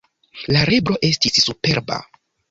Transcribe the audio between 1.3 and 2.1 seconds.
superba.